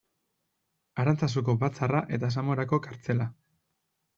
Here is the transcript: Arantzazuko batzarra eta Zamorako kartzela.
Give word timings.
Arantzazuko 1.03 1.55
batzarra 1.65 2.01
eta 2.19 2.33
Zamorako 2.37 2.81
kartzela. 2.89 3.29